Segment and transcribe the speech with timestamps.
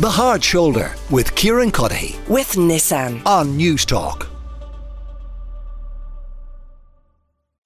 [0.00, 3.24] The Hard Shoulder with Kieran Cuddihy with Nissan.
[3.24, 4.26] on Newstalk.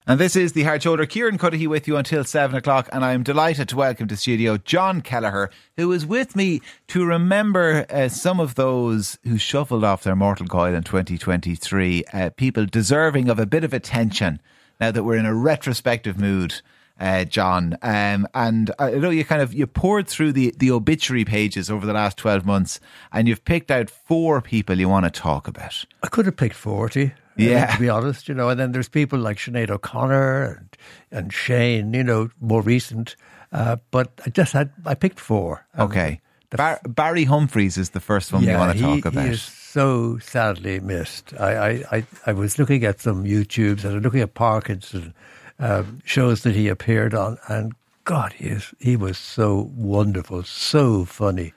[0.05, 1.07] And this is the Hard Shoulder.
[1.07, 5.01] Kieran Cuddihy with you until seven o'clock, and I'm delighted to welcome to studio John
[5.01, 10.15] Kelleher, who is with me to remember uh, some of those who shuffled off their
[10.15, 12.03] mortal coil in 2023.
[12.13, 14.39] Uh, people deserving of a bit of attention
[14.79, 16.61] now that we're in a retrospective mood.
[16.99, 21.23] Uh, John, um, and I know you kind of you poured through the, the obituary
[21.23, 22.79] pages over the last twelve months,
[23.13, 25.85] and you've picked out four people you want to talk about.
[26.03, 27.05] I could have picked 40.
[27.05, 27.67] uh, Yeah.
[27.67, 30.77] to be honest, you know, and then there's people like Sinead O'Connor and,
[31.09, 33.15] and Shane, you know, more recent.
[33.53, 35.65] Uh, but I just had, I picked four.
[35.79, 39.23] Okay, Bar- Barry Humphries is the first one you want to he, talk about.
[39.23, 41.33] He is so sadly missed.
[41.39, 45.13] I, I, I, I was looking at some YouTubes and I'm looking at Parkinson
[45.59, 47.73] um, shows that he appeared on, and
[48.05, 51.53] God, he is he was so wonderful, so funny,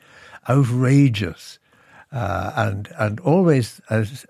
[0.48, 1.58] outrageous,
[2.10, 4.26] uh, and and always as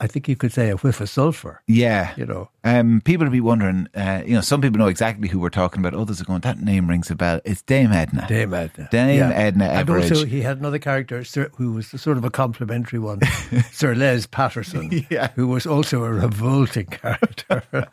[0.00, 1.60] I think you could say a whiff of sulphur.
[1.66, 2.12] Yeah.
[2.16, 2.50] You know.
[2.62, 5.80] Um, people will be wondering, uh, you know, some people know exactly who we're talking
[5.80, 5.94] about.
[5.94, 7.40] Others are going, that name rings a bell.
[7.44, 8.26] It's Dame Edna.
[8.28, 8.88] Dame Edna.
[8.90, 12.98] Dame Edna And also, he had another character Sir, who was sort of a complimentary
[12.98, 13.20] one,
[13.72, 15.28] Sir Les Patterson, Yeah.
[15.34, 17.62] who was also a revolting character.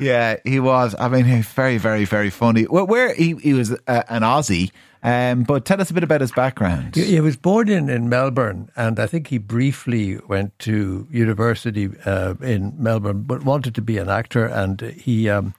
[0.00, 0.94] Yeah, he was.
[0.98, 2.66] I mean, very, very, very funny.
[2.66, 4.72] Well, where he, he was uh, an Aussie,
[5.04, 6.96] um, but tell us a bit about his background.
[6.96, 11.90] he, he was born in, in Melbourne, and I think he briefly went to university
[12.06, 14.46] uh, in Melbourne, but wanted to be an actor.
[14.46, 15.54] And he, um,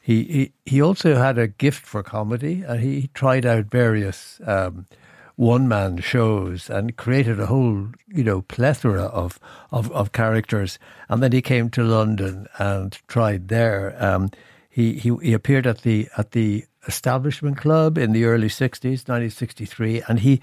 [0.00, 4.40] he, he, he also had a gift for comedy, and he tried out various.
[4.46, 4.86] Um,
[5.34, 9.38] one man shows and created a whole, you know, plethora of,
[9.70, 10.78] of, of characters.
[11.10, 13.94] And then he came to London and tried there.
[14.02, 14.30] Um,
[14.70, 20.02] he, he he appeared at the at the Establishment Club in the early '60s, 1963,
[20.08, 20.40] and he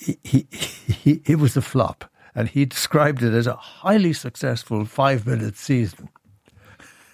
[0.00, 2.04] he, he, he it was a flop.
[2.36, 6.08] And he described it as a highly successful five minute season.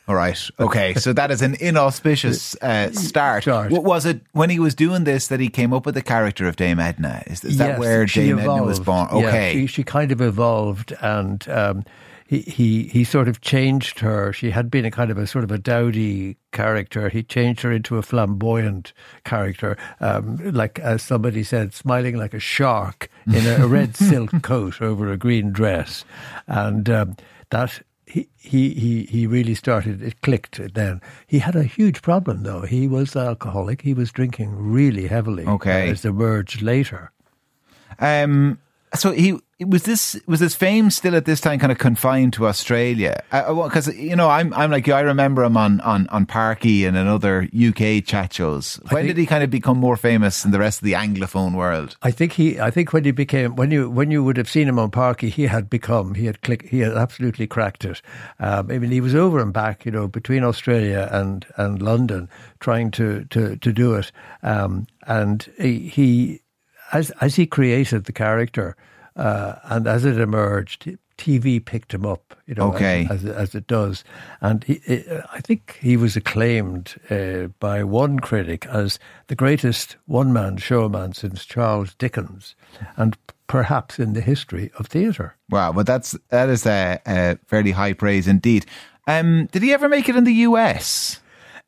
[0.08, 0.38] All right.
[0.58, 0.94] Okay.
[0.94, 3.42] So that is an inauspicious uh, start.
[3.44, 3.70] Start.
[3.70, 6.48] What was it when he was doing this that he came up with the character
[6.48, 7.22] of Dame Edna?
[7.26, 9.10] Is, is that Yes, where she Dame Edna was evolved.
[9.12, 9.22] born?
[9.22, 9.52] Yeah, Okay.
[9.52, 11.84] she, she kind of evolved, and um,
[12.30, 14.32] he, he he sort of changed her.
[14.32, 17.08] She had been a kind of a sort of a dowdy character.
[17.08, 18.92] He changed her into a flamboyant
[19.24, 24.80] character, um, like as somebody said, smiling like a shark in a, red silk coat
[24.80, 26.04] over a green dress,
[26.46, 27.16] and um,
[27.50, 27.82] that.
[28.06, 30.02] He, he he he really started.
[30.02, 31.00] It clicked then.
[31.28, 32.62] He had a huge problem though.
[32.62, 33.82] He was alcoholic.
[33.82, 35.46] He was drinking really heavily.
[35.46, 35.90] Okay.
[35.90, 37.12] as emerged later.
[38.00, 38.58] Um,
[38.94, 42.46] so he was this was his fame still at this time kind of confined to
[42.46, 43.22] Australia?
[43.30, 44.94] Because you know I'm I'm like you.
[44.94, 48.80] I remember him on on on Parky and in other UK chat shows.
[48.88, 51.54] When think- did he kind of become more famous in the rest of the anglophone
[51.54, 51.96] world?
[52.02, 52.58] I think he.
[52.58, 55.30] I think when he became when you when you would have seen him on Parky,
[55.30, 58.02] he had become he had click he had absolutely cracked it.
[58.40, 62.28] Um, I mean, he was over and back, you know, between Australia and and London,
[62.58, 64.10] trying to to to do it.
[64.42, 66.40] Um, and he, he
[66.92, 68.76] as as he created the character
[69.16, 70.96] uh, and as it emerged.
[71.18, 73.06] TV picked him up, you know, Okay.
[73.10, 74.04] as, as, as it does.
[74.40, 79.96] And he, he- I think he was acclaimed uh, by one critic as the greatest
[80.06, 82.54] one man showman since Charles Dickens,
[82.96, 83.18] and
[83.48, 85.36] perhaps in the history of theatre.
[85.50, 88.64] Wow, but that's that is a, a fairly high praise indeed.
[89.06, 91.20] Um, did he ever make it in the US?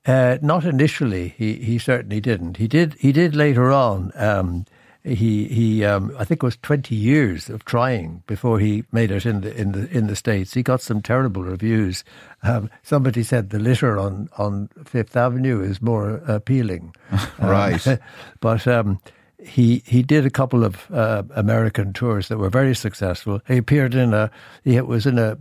[0.07, 1.35] Uh, not initially.
[1.37, 2.57] He he certainly didn't.
[2.57, 2.95] He did.
[3.01, 4.13] He did later on.
[4.15, 4.65] Um,
[5.05, 5.85] he he.
[5.85, 9.55] Um, I think it was twenty years of trying before he made it in the
[9.55, 10.55] in the in the states.
[10.55, 12.05] He got some terrible reviews.
[12.43, 16.95] Um, somebody said the litter on on Fifth Avenue is more appealing.
[17.39, 17.87] Um, Right.
[18.41, 18.67] but.
[18.67, 19.01] Um,
[19.45, 23.41] he he did a couple of uh, American tours that were very successful.
[23.49, 24.31] He appeared in a
[24.63, 25.37] he was in a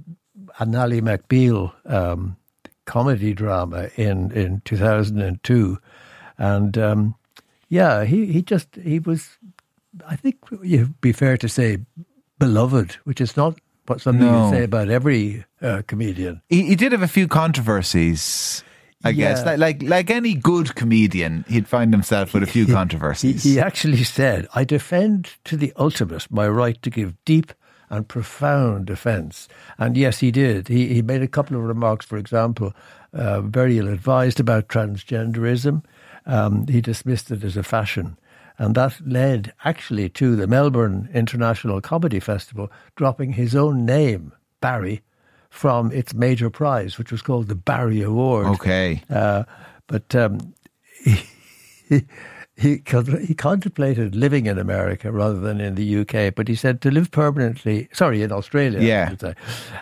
[0.57, 2.35] an Ally McBeal um,
[2.85, 5.77] comedy drama in in 2002
[6.37, 7.15] and um,
[7.69, 9.37] yeah he he just he was
[10.07, 11.77] i think you'd be fair to say
[12.39, 13.57] beloved which is not
[13.87, 14.45] what something No.
[14.45, 18.63] you say about every uh, comedian He, he did have a few controversies.
[19.03, 22.71] I guess, like, like like any good comedian, he'd find himself with a few he,
[22.71, 23.41] controversies.
[23.43, 27.51] he actually said i defend to the ultimate my right to give deep
[27.89, 29.49] and profound offence.
[29.77, 30.67] And yes, he did.
[30.69, 32.73] He, he made a couple of remarks, for example,
[33.11, 35.83] uh, very ill advised about transgenderism.
[36.25, 38.17] Um, he dismissed it as a fashion.
[38.61, 45.01] And that led actually to the Melbourne International Comedy Festival dropping his own name, Barry,
[45.49, 48.45] from its major prize, which was called the Barry Award.
[48.45, 49.01] Okay.
[49.09, 49.45] Uh,
[49.87, 50.53] but um,
[51.83, 52.03] he
[52.55, 57.09] he contemplated living in America rather than in the UK, but he said to live
[57.09, 57.89] permanently.
[57.93, 58.79] Sorry, in Australia.
[58.79, 59.15] Yeah.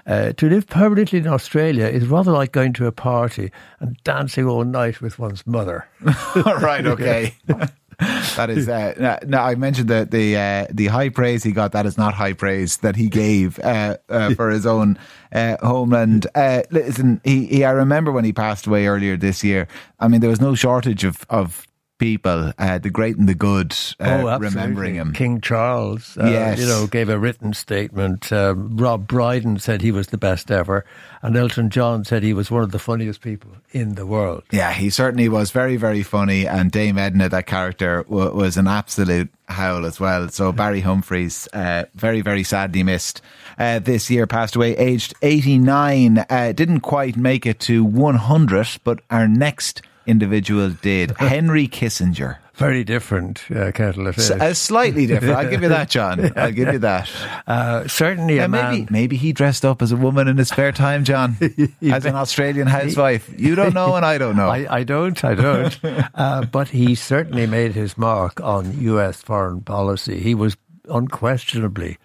[0.07, 3.51] Uh, to live permanently in Australia is rather like going to a party
[3.81, 5.85] and dancing all night with one's mother.
[6.45, 6.85] right.
[6.85, 7.35] Okay.
[7.99, 9.39] that is uh, no.
[9.39, 11.73] I mentioned the the uh, the high praise he got.
[11.73, 14.97] That is not high praise that he gave uh, uh for his own
[15.33, 16.25] uh, homeland.
[16.33, 19.67] Uh, listen, he, he, I remember when he passed away earlier this year.
[19.99, 21.67] I mean, there was no shortage of of
[21.99, 25.13] people, uh, the great and the good, uh, oh, remembering him.
[25.13, 26.59] King Charles, uh, yes.
[26.59, 28.31] you know, gave a written statement.
[28.31, 30.85] Um, Rob Brydon said he was the best ever,
[31.21, 34.43] and Elton John said he was one of the funniest people in the world.
[34.51, 38.67] Yeah, he certainly was very, very funny, and Dame Edna, that character, w- was an
[38.67, 40.29] absolute howl as well.
[40.29, 43.21] So Barry Humphries, uh, very, very sadly missed.
[43.57, 49.01] Uh, this year passed away aged 89 uh, didn't quite make it to 100 but
[49.09, 51.11] our next individual did.
[51.19, 52.37] Henry Kissinger.
[52.55, 54.31] Very different uh, kettle of fish.
[54.31, 55.33] Uh, slightly different.
[55.33, 56.33] I'll give you that, John.
[56.37, 57.09] I'll give you that.
[57.47, 60.73] Uh, certainly yeah, a maybe, Maybe he dressed up as a woman in his spare
[60.73, 61.37] time, John,
[61.81, 63.31] as an Australian housewife.
[63.37, 64.49] You don't know, and I don't know.
[64.49, 65.23] I, I don't.
[65.23, 65.79] I don't.
[66.15, 69.21] uh, but he certainly made his mark on U.S.
[69.21, 70.19] foreign policy.
[70.19, 70.57] He was
[70.89, 71.97] unquestionably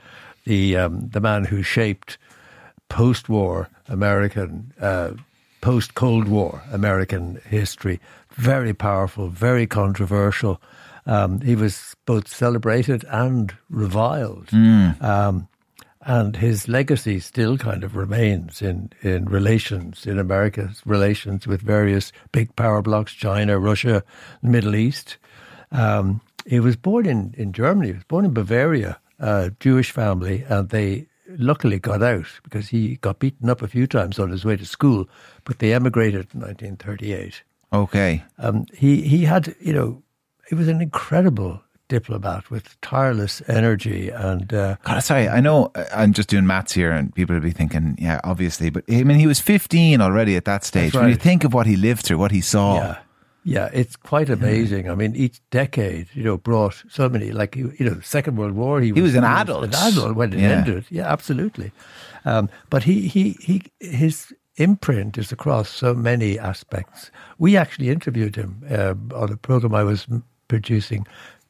[0.45, 2.17] the um, the man who shaped
[2.89, 5.13] post-war American uh,
[5.65, 7.99] post Cold War American history.
[8.35, 10.61] Very powerful, very controversial.
[11.07, 14.49] Um, he was both celebrated and reviled.
[14.49, 15.03] Mm.
[15.03, 15.49] Um,
[16.03, 22.13] and his legacy still kind of remains in, in relations, in America's relations with various
[22.31, 24.05] big power blocks, China, Russia,
[24.43, 25.17] the Middle East.
[25.73, 30.45] Um, he was born in, in Germany, he was born in Bavaria, a Jewish family,
[30.47, 31.07] and they
[31.39, 34.67] luckily got out because he got beaten up a few times on his way to
[34.67, 35.09] school,
[35.45, 37.43] but they emigrated in 1938.
[37.73, 38.23] Okay.
[38.39, 40.03] Um, he, he had, you know,
[40.49, 45.85] he was an incredible diplomat with tireless energy and uh, God, sorry I know uh,
[45.95, 49.19] I'm just doing maths here and people will be thinking yeah obviously but I mean
[49.19, 51.03] he was 15 already at that stage right.
[51.03, 52.99] when you think of what he lived through what he saw yeah.
[53.45, 54.89] Yeah, it's quite amazing.
[54.89, 57.31] I mean, each decade, you know, brought so many.
[57.31, 59.65] Like you know, the Second World War, he was, he was an adult.
[59.65, 60.49] An adult when it yeah.
[60.49, 60.87] ended.
[60.91, 61.71] Yeah, absolutely.
[62.25, 67.11] Um, but he, he, he, his imprint is across so many aspects.
[67.39, 70.07] We actually interviewed him uh, on a program I was
[70.49, 71.07] producing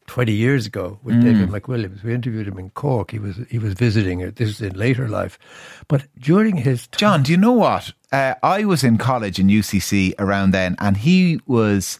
[0.06, 1.22] 20 years ago with mm.
[1.22, 2.02] David McWilliams.
[2.02, 3.10] We interviewed him in Cork.
[3.10, 4.36] He was he was visiting it.
[4.36, 5.38] This is in later life.
[5.88, 7.92] But during his time, John, do you know what?
[8.12, 11.98] Uh, I was in college in UCC around then, and he was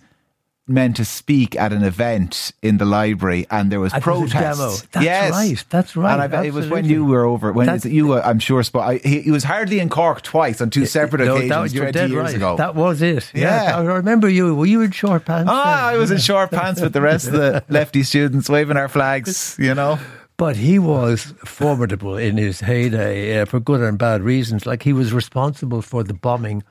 [0.67, 4.33] meant to speak at an event in the library, and there was At protests.
[4.33, 4.71] Demo.
[4.93, 5.33] That's yes.
[5.33, 5.65] right.
[5.69, 6.25] That's right.
[6.25, 7.53] And I, it was when you were over.
[7.53, 9.03] When you, were, I'm sure, spoke.
[9.03, 12.25] he, he, was hardly in Cork twice on two separate no, occasions that, twenty years
[12.25, 12.35] right.
[12.35, 12.57] ago.
[12.57, 13.31] That was it.
[13.35, 13.65] Yeah.
[13.65, 13.79] yeah.
[13.79, 14.55] I remember you.
[14.55, 15.51] Were you in short pants?
[15.53, 18.89] Ah, I was in short pants with the rest of the lefty students waving our
[18.89, 19.57] flags.
[19.59, 19.99] You know.
[20.37, 24.67] But he was formidable in his heyday uh, for good and bad reasons.
[24.67, 26.65] Like he was responsible for the bombing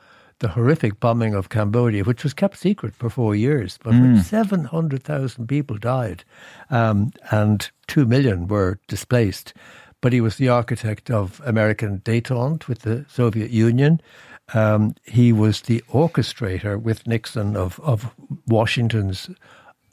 [0.44, 4.22] the horrific bombing of Cambodia, which was kept secret for four years, but mm.
[4.22, 6.26] 700,000 people died
[6.70, 9.54] um, and 2 million were displaced.
[10.02, 14.02] But he was the architect of American detente with the Soviet Union.
[14.54, 18.14] Um, he was the orchestrator with Nixon of, of
[18.46, 19.30] Washington's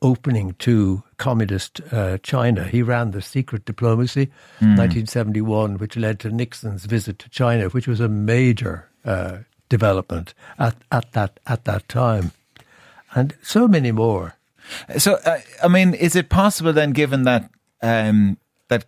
[0.03, 2.65] opening to communist uh, China.
[2.65, 4.27] He ran the secret diplomacy,
[4.59, 4.77] mm.
[4.77, 9.39] 1971, which led to Nixon's visit to China, which was a major uh,
[9.71, 12.33] development at, at that at that time,
[13.15, 14.35] and so many more.
[14.99, 17.51] So, uh, I mean, is it possible then, given that
[17.83, 18.37] um,
[18.69, 18.85] that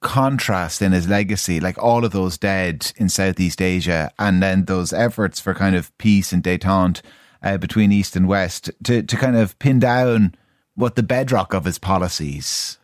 [0.00, 4.92] contrast in his legacy, like all of those dead in Southeast Asia, and then those
[4.92, 7.02] efforts for kind of peace and détente
[7.42, 10.36] uh, between East and West, to to kind of pin down
[10.76, 12.78] what the bedrock of his policies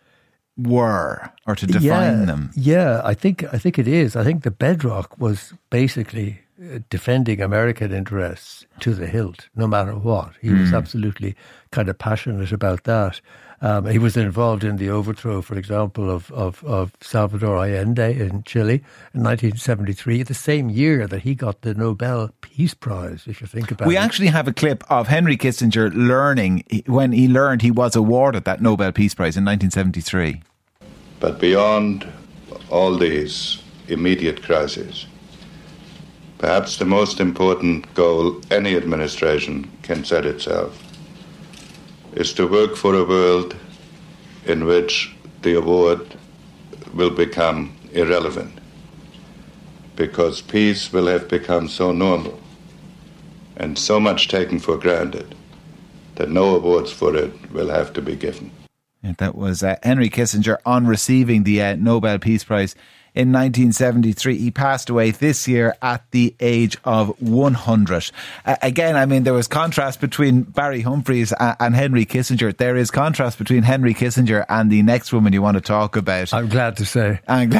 [0.56, 2.50] were or to define yeah, them?
[2.54, 4.16] Yeah, I think I think it is.
[4.16, 6.41] I think the bedrock was basically
[6.90, 10.32] defending American interests to the hilt, no matter what.
[10.40, 10.60] He mm.
[10.60, 10.76] was hmm.
[10.76, 11.34] absolutely
[11.70, 13.20] kind of passionate about that.
[13.60, 18.42] Um, he was involved in the overthrow, for example, of, of, of, Salvador Allende in
[18.42, 18.82] Chile
[19.14, 23.70] in 1973, the same year that he got the Nobel Peace Prize, if you think
[23.70, 23.98] about we it.
[23.98, 28.44] We actually have a clip of Henry Kissinger learning when he learned he was awarded
[28.44, 30.42] that Nobel Peace Prize in 1973.
[31.20, 32.04] But beyond
[32.68, 35.06] all these immediate crises,
[36.42, 40.76] Perhaps the most important goal any administration can set itself
[42.14, 43.54] is to work for a world
[44.44, 46.16] in which the award
[46.94, 48.58] will become irrelevant
[49.94, 52.40] because peace will have become so normal
[53.56, 55.36] and so much taken for granted
[56.16, 58.50] that no awards for it will have to be given.
[59.04, 62.74] Yeah, that was uh, Henry Kissinger on receiving the uh, Nobel Peace Prize
[63.14, 64.38] in 1973.
[64.38, 68.10] He passed away this year at the age of 100.
[68.44, 72.56] Uh, again, I mean, there was contrast between Barry Humphries and, and, Henry Kissinger.
[72.56, 76.32] There is contrast between Henry Kissinger and the next woman you want to talk about.
[76.32, 77.20] I'm glad to say.
[77.26, 77.52] And,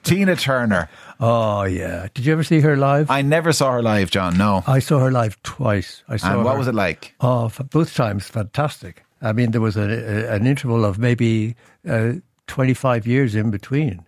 [0.04, 0.88] Tina Turner.
[1.20, 2.08] Oh, yeah.
[2.14, 3.10] Did you ever see her live?
[3.10, 4.64] I never saw her live, John, no.
[4.66, 6.02] I saw her live twice.
[6.08, 6.58] I saw and what her.
[6.58, 7.14] was it like?
[7.20, 9.04] Oh, both times fantastic.
[9.22, 11.54] I mean, there was a, a, an interval of maybe
[11.88, 12.14] uh,
[12.48, 14.04] 25 years in between.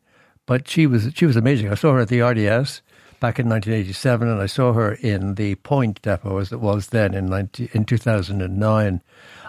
[0.47, 1.71] But she was she was amazing.
[1.71, 2.83] I saw her at the RDS
[3.21, 7.15] back in 1987, and I saw her in the Point Depot as it was then
[7.15, 9.03] in 19, in 2009.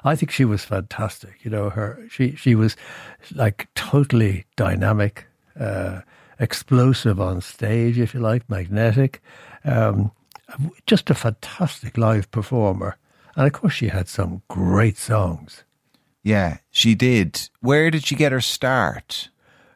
[0.05, 1.43] I think she was fantastic.
[1.43, 2.77] You know, her she she was
[3.33, 5.25] like totally dynamic,
[5.59, 6.01] uh,
[6.39, 9.21] explosive on stage, if you like, magnetic.
[9.65, 10.11] Um,
[10.85, 12.97] just a fantastic live performer.
[13.35, 15.63] And of course, she had some great songs.
[16.23, 17.49] Yeah, she did.
[17.59, 19.29] Where did she get her start?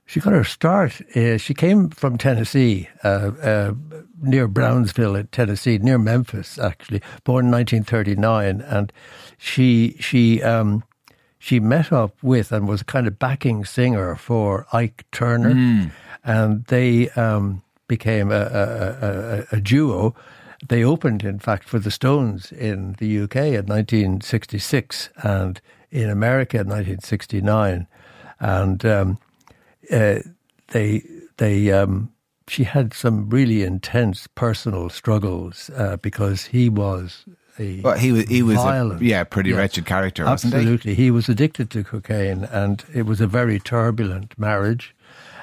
[0.10, 1.02] She got her start.
[1.16, 3.74] Uh, she came from Tennessee, uh, uh,
[4.20, 7.04] near Brownsville, in Tennessee, near Memphis, actually.
[7.26, 8.92] Born in 1939, and
[9.38, 10.84] she she um,
[11.38, 15.92] she met up with and was a kind of backing singer for Ike Turner, mm.
[16.24, 20.16] and they um, became a, a, a, a duo.
[20.68, 25.62] They opened, in fact, for the Stones in the UK in 1966 and
[25.92, 27.86] in America in 1969.
[28.40, 29.20] And um,
[29.92, 30.20] uh,
[30.70, 31.04] they,
[31.38, 32.12] they, um,
[32.48, 37.26] she had some really intense personal struggles uh, because he was
[37.60, 41.04] a well, he was he was violent, a, yeah pretty yes, wretched character absolutely he?
[41.04, 41.12] he?
[41.12, 44.96] was addicted to cocaine and it was a very turbulent marriage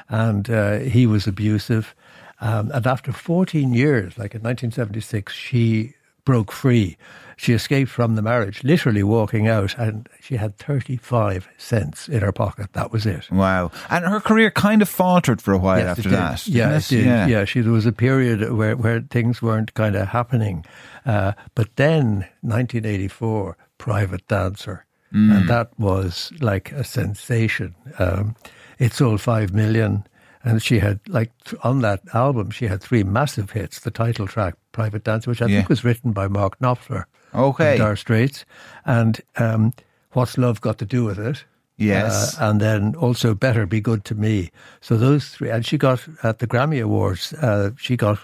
[0.09, 1.95] and uh, he was abusive
[2.41, 5.95] um, and after 14 years, like in 1976, she
[6.27, 6.99] broke free.
[7.39, 12.33] She escaped from the marriage, literally walking out, and she had 35 cents in her
[12.33, 12.73] pocket.
[12.73, 13.31] That was it.
[13.31, 13.71] Wow.
[13.91, 16.47] And her career kind of faltered for a while yes, after that.
[16.47, 16.89] Yeah, it?
[16.89, 17.05] did.
[17.05, 20.65] Yeah, yeah she, there was a period where, where things weren't kind of happening.
[21.05, 24.87] Uh, but then, 1984, Private Dancer.
[25.13, 25.37] Mm.
[25.37, 27.75] And that was like a sensation.
[27.99, 28.35] Um,
[28.79, 30.07] it sold 5 million.
[30.45, 33.81] And she had, like, on that album, she had three massive hits.
[33.81, 35.59] The title track, Private Dancer, which I yeah.
[35.59, 37.05] think was written by Mark Knopfler.
[37.35, 37.77] Okay.
[37.79, 38.45] Dire Straits.
[38.85, 39.73] And um,
[40.13, 41.45] What's Love Got to Do with It?
[41.79, 42.41] Yes.
[42.41, 44.51] Uh, and then also Better Be Good to Me.
[44.81, 45.51] So those three.
[45.51, 48.19] And she got, at the Grammy Awards, uh, she got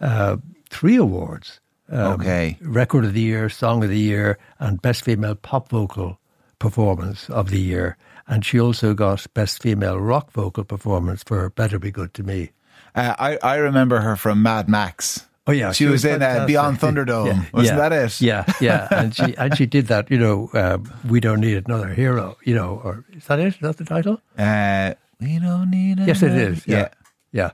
[0.00, 0.38] uh,
[0.70, 1.60] three awards.
[1.90, 2.56] Um, okay.
[2.60, 6.18] Record of the Year, Song of the Year, and Best Female Pop Vocal
[6.58, 7.96] Performance of the Year
[8.28, 12.50] and she also got Best Female Rock Vocal Performance for Better Be Good to Me.
[12.94, 15.26] Uh, I, I remember her from Mad Max.
[15.46, 17.26] Oh yeah, she, she was, was in uh, Beyond Thunderdome.
[17.26, 18.20] Yeah, Wasn't yeah, that it?
[18.20, 20.10] Yeah, yeah, and she and she did that.
[20.10, 20.76] You know, uh,
[21.08, 22.36] we don't need another hero.
[22.44, 23.54] You know, or is that it?
[23.54, 24.20] Is that the title?
[24.36, 26.00] Uh, we don't need.
[26.00, 26.66] Yes, it is.
[26.66, 26.88] Yeah, yeah.
[27.32, 27.50] yeah.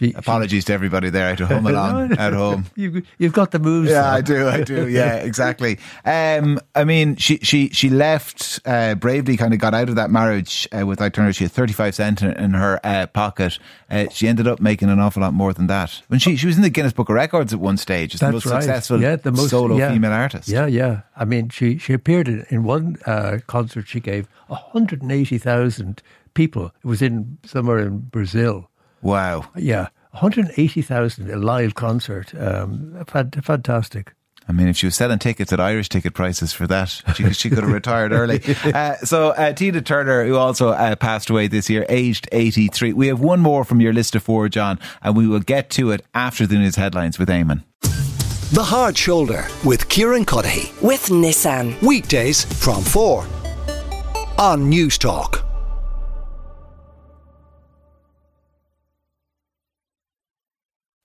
[0.00, 2.64] She, Apologies she, to everybody there at home along at home.
[2.74, 3.90] You, have got the moves.
[3.90, 4.48] Yeah, I do.
[4.48, 4.80] I do.
[4.90, 5.78] Yeah, exactly.
[6.06, 9.36] Um, I mean, she she she left uh, bravely.
[9.36, 11.32] Kind of got out of that marriage uh, with Ike Turner.
[11.34, 13.58] She had thirty five cent in, in her uh, pocket.
[13.90, 16.02] Uh, she ended up making an awful lot more than that.
[16.08, 18.14] When she she was in the Guinness Book of Records at one stage.
[18.14, 18.62] It's the most right.
[18.62, 19.92] successful yeah, the most, solo yeah.
[19.92, 20.48] female artist.
[20.48, 21.02] Yeah, yeah.
[21.14, 23.86] I mean, she she appeared in, in one uh, concert.
[23.86, 26.02] She gave one hundred and eighty thousand
[26.32, 26.72] people.
[26.82, 28.69] It was in somewhere in Brazil
[29.02, 29.46] Wow.
[29.56, 29.88] Yeah.
[30.12, 32.34] 180,000 a live concert.
[32.34, 34.12] Um, fantastic.
[34.48, 37.48] I mean, if she was selling tickets at Irish ticket prices for that, she, she
[37.50, 38.42] could have retired early.
[38.74, 42.92] Uh, so, uh, Tina Turner, who also uh, passed away this year, aged 83.
[42.92, 45.90] We have one more from your list of four, John, and we will get to
[45.90, 47.62] it after the news headlines with Eamon.
[48.52, 50.80] The Hard Shoulder with Kieran Cuddihy.
[50.82, 51.80] With Nissan.
[51.82, 53.22] Weekdays from 4
[54.38, 55.49] on Newstalk.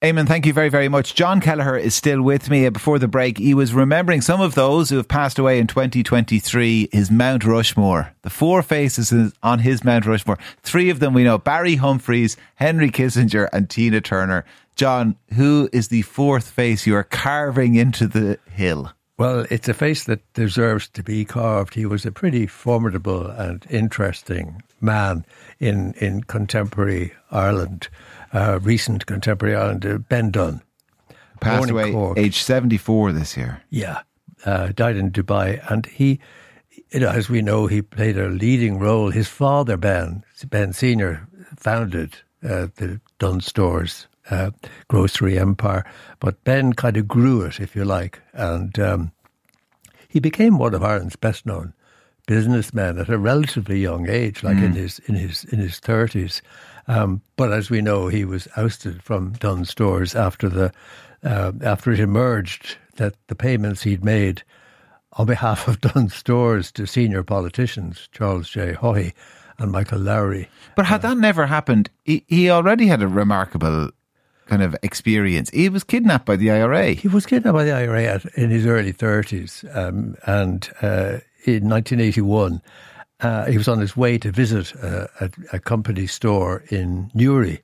[0.06, 1.16] Eamon, thank you very, very much.
[1.16, 2.68] John Kelleher is still with me.
[2.68, 5.66] Uh, before the break, he was remembering some of those who have passed away in
[5.66, 8.14] 2023, his Mount Rushmore.
[8.22, 10.38] The four faces on his Mount Rushmore.
[10.62, 14.46] Three of them we know Barry Humphries, Henry Kissinger, and Tina Turner.
[14.76, 18.92] John, who is the fourth face you are carving into the hill?
[19.18, 21.74] Well, it's a face that deserves to be carved.
[21.74, 25.26] He was a pretty formidable and interesting man
[25.60, 27.88] in, in contemporary Ireland
[28.36, 30.62] uh, recent contemporary Ireland, uh, Ben Dunne.
[31.40, 33.62] Passed away age 74 this year.
[33.70, 34.02] Yeah,
[34.46, 35.60] uh, died in Dubai.
[35.72, 36.20] And he,
[36.92, 39.12] you know, as we know, he played a leading role.
[39.12, 41.28] His father, Ben, Ben Sr.,
[41.58, 44.52] founded uh, the Dunnes Stores uh,
[44.88, 45.86] grocery empire.
[46.20, 48.22] But Ben kind of grew it, if you like.
[48.34, 49.12] And um,
[50.08, 51.74] he became one of Ireland's best known
[52.28, 56.42] businessmen at a relatively young age, like in his in his in his thirties.
[56.88, 60.72] Um, but as we know, he was ousted from Dunnes Stores after the
[61.24, 64.44] uh, after it emerged that the payments he'd made
[65.14, 68.74] on behalf of Dunnes Stores to senior politicians, Charles J.
[68.74, 69.14] Haughey
[69.58, 70.50] and Michael Lowry.
[70.76, 73.92] But had that never happened, he, he already had a remarkable
[74.46, 75.50] kind of experience.
[75.50, 76.92] He was kidnapped by the IRA.
[76.92, 79.64] He was kidnapped by the IRA at, in his early 30s.
[79.76, 82.62] Um, and uh, in 1981,
[83.22, 87.62] uh, he was on his way to visit a, a, a company store in Newry.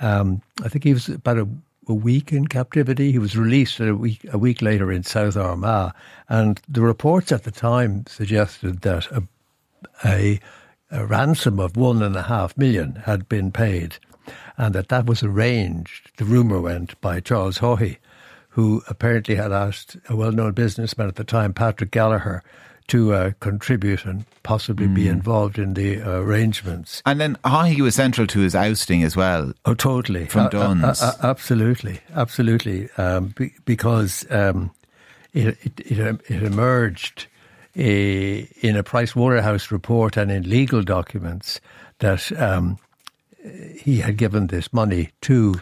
[0.00, 1.48] Um, I think he was about a,
[1.88, 3.12] a, week in captivity.
[3.12, 5.92] He was released a week, a week later in South Armagh.
[6.28, 9.22] And the reports at the time suggested that a,
[10.04, 10.40] a,
[10.90, 13.96] a ransom of one and a half million had been paid
[14.56, 17.98] and that that was arranged, the rumour went, by Charles Haughey,
[18.50, 22.42] who apparently had asked a well known businessman at the time, Patrick Gallagher,
[22.88, 24.94] to uh, contribute and possibly mm.
[24.94, 25.12] be hmm.
[25.12, 27.02] involved in the uh, arrangements.
[27.06, 29.52] And then Haughey was central to his ousting as well.
[29.64, 30.26] Oh, totally.
[30.26, 31.02] From Dunnes.
[31.22, 32.90] absolutely, absolutely.
[32.98, 34.70] Um, be, because um,
[35.32, 37.26] it, it, it, it, emerged
[37.76, 41.60] a, in a Price Waterhouse report and in legal documents
[42.00, 42.78] that um,
[43.76, 45.60] he had given this money to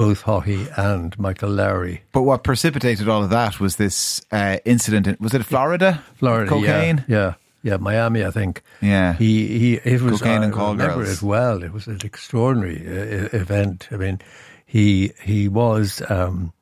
[0.00, 2.00] both Haughey and Michael Lowry.
[2.12, 5.06] But what precipitated all of that was this uh, incident.
[5.06, 6.02] In, was it Florida?
[6.14, 7.04] Florida, cocaine.
[7.06, 8.62] Yeah, yeah, yeah, Miami, I think.
[8.80, 9.74] Yeah, he he.
[9.74, 11.22] It was cocaine and call remember girls.
[11.22, 11.62] it well.
[11.62, 13.88] It was an extraordinary uh, event.
[13.90, 14.20] I mean,
[14.64, 16.02] he he was.
[16.08, 16.54] Um,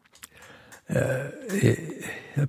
[0.93, 1.29] uh,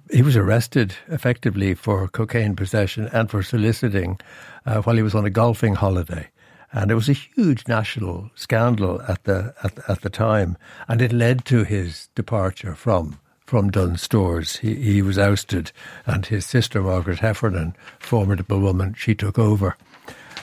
[0.10, 4.20] he was arrested effectively for cocaine possession and for soliciting
[4.66, 6.30] uh, while he was on a golfing holiday
[6.72, 10.58] and it was a huge national scandal at the at, at the time,
[10.88, 14.58] and it led to his departure from from Dunnes Stores.
[14.58, 15.72] He, he was ousted,
[16.06, 19.76] and his sister Margaret Heffernan, formidable woman, she took over.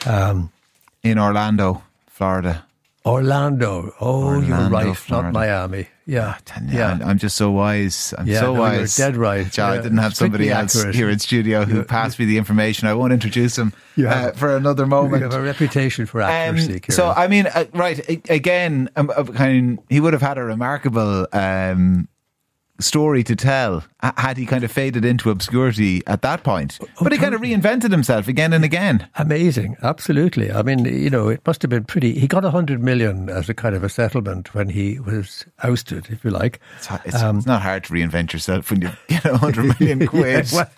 [0.05, 0.51] Um,
[1.03, 2.65] in Orlando, Florida.
[3.07, 3.93] Orlando.
[3.99, 5.27] Oh, Orlando, you're right, Florida.
[5.27, 5.87] not Miami.
[6.05, 6.99] Yeah, yeah.
[7.03, 8.13] I'm just so wise.
[8.17, 8.97] I'm yeah, so no, wise.
[8.97, 9.51] You're dead right.
[9.51, 10.95] John, yeah, I didn't have somebody else accurate.
[10.95, 12.87] here in studio who passed me the information.
[12.87, 13.73] I won't introduce him
[14.05, 15.21] uh, for another moment.
[15.21, 16.75] You have a reputation for accuracy.
[16.75, 20.37] Um, so, I mean, uh, right again, um, uh, kind of, he would have had
[20.37, 22.07] a remarkable um,
[22.79, 26.77] story to tell had he kind of faded into obscurity at that point.
[26.81, 29.07] Oh, but he kind of reinvented himself again and again.
[29.15, 30.51] Amazing, absolutely.
[30.51, 32.17] I mean, you know, it must have been pretty.
[32.19, 36.07] He got a hundred million as a kind of a settlement when he was ousted,
[36.09, 36.59] if you like.
[36.77, 40.07] It's, it's, um, it's not hard to reinvent yourself when you get a hundred million
[40.07, 40.51] quid.
[40.51, 40.69] yeah, well,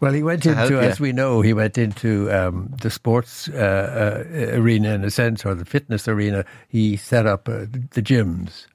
[0.00, 4.58] well, he went into, as we know, he went into um, the sports uh, uh,
[4.58, 6.44] arena in a sense, or the fitness arena.
[6.68, 8.66] He set up uh, the gyms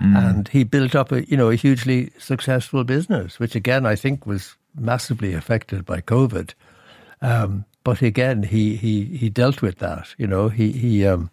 [0.00, 0.16] Mm.
[0.16, 4.26] And he built up a, you know, a hugely successful business, which again, I think
[4.26, 6.54] was massively affected by COVID.
[7.20, 11.30] Um, but again, he, he, he dealt with that, you know, he, he, um,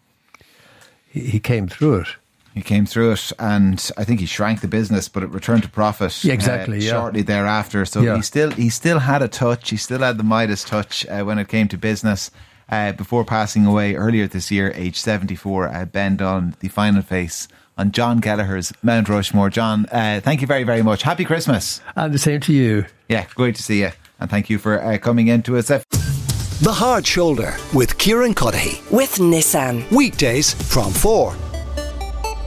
[1.09, 2.07] he, he came through it.
[2.53, 5.69] He came through it, and I think he shrank the business, but it returned to
[5.69, 6.23] profit.
[6.23, 6.79] Yeah, exactly.
[6.79, 6.89] Uh, yeah.
[6.89, 8.15] Shortly thereafter, so yeah.
[8.15, 9.69] he still he still had a touch.
[9.69, 12.31] He still had the Midas touch uh, when it came to business.
[12.67, 17.03] Uh, before passing away earlier this year, age seventy four, uh, Ben Dunne, the final
[17.03, 19.49] face on John Kelleher's Mount Rushmore.
[19.49, 21.03] John, uh, thank you very, very much.
[21.03, 21.81] Happy Christmas.
[21.95, 22.85] And the same to you.
[23.09, 23.91] Yeah, great to see you.
[24.19, 25.67] And thank you for uh, coming in to us.
[25.67, 28.91] The Hard Shoulder with Kieran Cuddihy.
[28.91, 29.89] With Nissan.
[29.91, 31.35] Weekdays from 4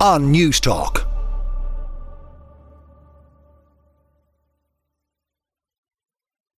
[0.01, 1.10] on Newstalk.